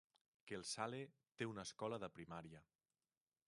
[0.51, 1.01] Kelsale
[1.41, 2.67] té una escola de primària.